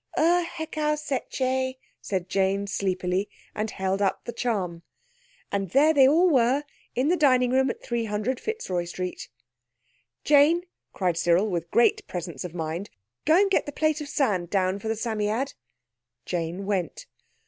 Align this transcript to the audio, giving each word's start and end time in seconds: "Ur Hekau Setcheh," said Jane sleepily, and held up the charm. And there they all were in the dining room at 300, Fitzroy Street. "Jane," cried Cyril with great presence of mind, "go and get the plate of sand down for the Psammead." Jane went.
"Ur 0.17 0.43
Hekau 0.43 0.95
Setcheh," 0.95 1.77
said 2.01 2.27
Jane 2.27 2.65
sleepily, 2.65 3.29
and 3.53 3.69
held 3.69 4.01
up 4.01 4.25
the 4.25 4.33
charm. 4.33 4.81
And 5.51 5.69
there 5.69 5.93
they 5.93 6.07
all 6.07 6.27
were 6.27 6.63
in 6.95 7.09
the 7.09 7.15
dining 7.15 7.51
room 7.51 7.69
at 7.69 7.83
300, 7.83 8.39
Fitzroy 8.39 8.85
Street. 8.85 9.29
"Jane," 10.23 10.63
cried 10.91 11.17
Cyril 11.17 11.51
with 11.51 11.69
great 11.69 12.07
presence 12.07 12.43
of 12.43 12.55
mind, 12.55 12.89
"go 13.25 13.39
and 13.39 13.51
get 13.51 13.67
the 13.67 13.71
plate 13.71 14.01
of 14.01 14.07
sand 14.09 14.49
down 14.49 14.79
for 14.79 14.87
the 14.87 14.95
Psammead." 14.95 15.53
Jane 16.25 16.65
went. 16.65 17.05